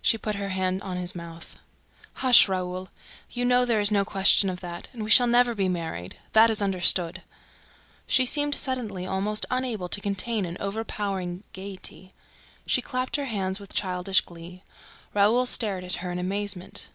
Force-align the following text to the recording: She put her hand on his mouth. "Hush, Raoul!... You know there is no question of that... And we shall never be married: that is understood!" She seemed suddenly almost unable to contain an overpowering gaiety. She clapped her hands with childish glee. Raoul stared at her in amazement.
She 0.00 0.16
put 0.16 0.36
her 0.36 0.50
hand 0.50 0.80
on 0.82 0.96
his 0.96 1.16
mouth. 1.16 1.58
"Hush, 2.22 2.46
Raoul!... 2.46 2.88
You 3.32 3.44
know 3.44 3.64
there 3.64 3.80
is 3.80 3.90
no 3.90 4.04
question 4.04 4.48
of 4.48 4.60
that... 4.60 4.86
And 4.92 5.02
we 5.02 5.10
shall 5.10 5.26
never 5.26 5.56
be 5.56 5.68
married: 5.68 6.16
that 6.34 6.50
is 6.50 6.62
understood!" 6.62 7.22
She 8.06 8.26
seemed 8.26 8.54
suddenly 8.54 9.08
almost 9.08 9.46
unable 9.50 9.88
to 9.88 10.00
contain 10.00 10.44
an 10.46 10.56
overpowering 10.60 11.42
gaiety. 11.52 12.14
She 12.64 12.80
clapped 12.80 13.16
her 13.16 13.24
hands 13.24 13.58
with 13.58 13.74
childish 13.74 14.20
glee. 14.20 14.62
Raoul 15.14 15.46
stared 15.46 15.82
at 15.82 15.96
her 15.96 16.12
in 16.12 16.20
amazement. 16.20 16.88